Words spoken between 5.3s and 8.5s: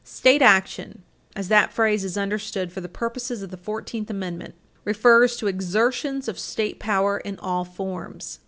to exertions of state power in all forms.